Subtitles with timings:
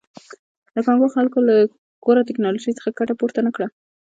[0.73, 1.55] د کانګو خلکو له
[2.03, 3.67] غوره ټکنالوژۍ څخه ګټه پورته نه کړه.